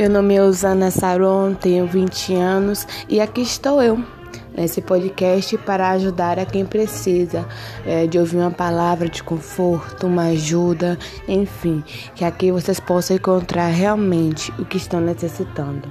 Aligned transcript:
Meu 0.00 0.08
nome 0.08 0.34
é 0.34 0.42
Usana 0.42 0.90
Saron, 0.90 1.52
tenho 1.52 1.86
20 1.86 2.34
anos 2.34 2.88
e 3.06 3.20
aqui 3.20 3.42
estou 3.42 3.82
eu 3.82 4.02
nesse 4.56 4.80
podcast 4.80 5.58
para 5.58 5.90
ajudar 5.90 6.38
a 6.38 6.46
quem 6.46 6.64
precisa 6.64 7.46
é, 7.84 8.06
de 8.06 8.18
ouvir 8.18 8.38
uma 8.38 8.50
palavra 8.50 9.10
de 9.10 9.22
conforto, 9.22 10.06
uma 10.06 10.28
ajuda, 10.28 10.98
enfim, 11.28 11.84
que 12.14 12.24
aqui 12.24 12.50
vocês 12.50 12.80
possam 12.80 13.16
encontrar 13.16 13.66
realmente 13.66 14.50
o 14.58 14.64
que 14.64 14.78
estão 14.78 15.02
necessitando. 15.02 15.86